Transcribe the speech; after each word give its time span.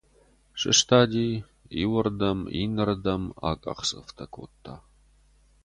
Сыстади, 0.61 1.29
иуӕрдӕм, 1.81 2.39
иннӕрдӕм 2.61 3.23
акъахдзӕфтӕ 3.49 4.25
кодта. 4.33 4.75